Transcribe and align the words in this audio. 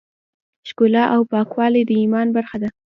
ښکلا 0.69 1.03
او 1.15 1.21
پاکوالی 1.31 1.81
د 1.85 1.91
ایمان 2.01 2.27
برخه 2.35 2.57
ده. 2.61 2.69